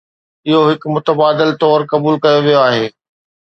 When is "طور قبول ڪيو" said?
1.63-2.39